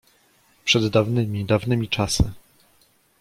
[0.65, 2.31] "Przed dawnymi, dawnymi czasy?"